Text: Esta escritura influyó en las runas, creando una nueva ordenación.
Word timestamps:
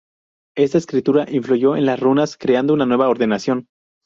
Esta 0.57 0.79
escritura 0.79 1.27
influyó 1.29 1.75
en 1.75 1.85
las 1.85 1.99
runas, 1.99 2.35
creando 2.35 2.73
una 2.73 2.87
nueva 2.87 3.07
ordenación. 3.07 3.67